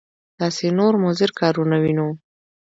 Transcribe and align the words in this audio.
داسې 0.39 0.67
نور 0.79 0.93
مضر 1.05 1.29
کارونه 1.39 1.75
وینو. 1.83 2.09